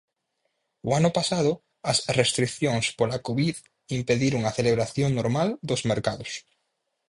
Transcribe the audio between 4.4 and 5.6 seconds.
a celebración normal